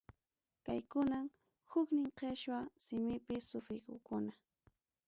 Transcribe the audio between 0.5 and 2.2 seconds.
Kaykunam huknin